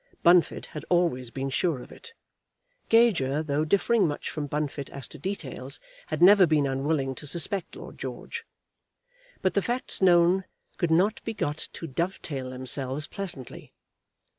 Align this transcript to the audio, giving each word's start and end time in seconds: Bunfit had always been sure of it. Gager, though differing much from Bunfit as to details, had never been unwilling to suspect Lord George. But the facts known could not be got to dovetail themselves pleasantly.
Bunfit 0.23 0.65
had 0.65 0.83
always 0.89 1.29
been 1.29 1.51
sure 1.51 1.79
of 1.79 1.91
it. 1.91 2.13
Gager, 2.89 3.43
though 3.43 3.63
differing 3.63 4.07
much 4.07 4.31
from 4.31 4.47
Bunfit 4.47 4.89
as 4.89 5.07
to 5.09 5.19
details, 5.19 5.79
had 6.07 6.23
never 6.23 6.47
been 6.47 6.65
unwilling 6.65 7.13
to 7.13 7.27
suspect 7.27 7.75
Lord 7.75 7.99
George. 7.99 8.43
But 9.43 9.53
the 9.53 9.61
facts 9.61 10.01
known 10.01 10.45
could 10.79 10.89
not 10.89 11.23
be 11.23 11.35
got 11.35 11.69
to 11.73 11.85
dovetail 11.85 12.49
themselves 12.49 13.05
pleasantly. 13.05 13.73